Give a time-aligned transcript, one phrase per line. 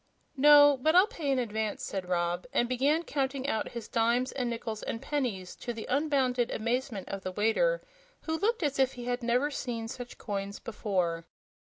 [0.35, 4.49] "No; but I'll pay in advance," said Rob, and began counting out his dimes and
[4.49, 7.83] nickles and pennies, to the unbounded amazement of the waiter,
[8.21, 11.27] who looked as if he had never seen such coins before.